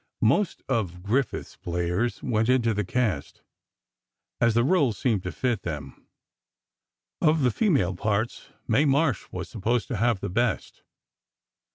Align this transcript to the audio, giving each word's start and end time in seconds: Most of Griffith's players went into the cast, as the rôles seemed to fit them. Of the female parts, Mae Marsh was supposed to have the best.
Most 0.23 0.63
of 0.67 1.03
Griffith's 1.03 1.55
players 1.57 2.23
went 2.23 2.49
into 2.49 2.73
the 2.73 2.83
cast, 2.83 3.43
as 4.41 4.55
the 4.55 4.63
rôles 4.63 4.95
seemed 4.95 5.21
to 5.21 5.31
fit 5.31 5.61
them. 5.61 6.07
Of 7.21 7.43
the 7.43 7.51
female 7.51 7.93
parts, 7.93 8.49
Mae 8.67 8.83
Marsh 8.85 9.27
was 9.31 9.47
supposed 9.47 9.87
to 9.89 9.97
have 9.97 10.19
the 10.19 10.27
best. 10.31 10.81